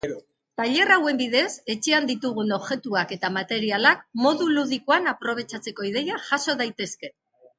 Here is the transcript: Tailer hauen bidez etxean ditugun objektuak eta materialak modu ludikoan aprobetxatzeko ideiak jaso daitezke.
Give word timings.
Tailer 0.59 0.91
hauen 0.93 1.17
bidez 1.19 1.49
etxean 1.73 2.07
ditugun 2.11 2.55
objektuak 2.57 3.13
eta 3.17 3.31
materialak 3.37 4.01
modu 4.23 4.49
ludikoan 4.55 5.13
aprobetxatzeko 5.13 5.89
ideiak 5.93 6.27
jaso 6.31 6.57
daitezke. 6.63 7.13